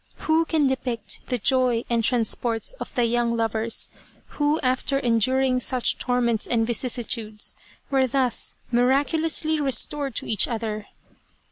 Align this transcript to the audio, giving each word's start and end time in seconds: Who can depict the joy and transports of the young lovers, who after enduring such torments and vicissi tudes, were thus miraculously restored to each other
Who 0.25 0.45
can 0.45 0.65
depict 0.65 1.19
the 1.27 1.37
joy 1.37 1.85
and 1.87 2.03
transports 2.03 2.73
of 2.79 2.95
the 2.95 3.05
young 3.05 3.37
lovers, 3.37 3.91
who 4.29 4.59
after 4.61 4.97
enduring 4.97 5.59
such 5.59 5.99
torments 5.99 6.47
and 6.47 6.65
vicissi 6.65 7.03
tudes, 7.07 7.55
were 7.91 8.07
thus 8.07 8.55
miraculously 8.71 9.61
restored 9.61 10.15
to 10.15 10.25
each 10.25 10.47
other 10.47 10.87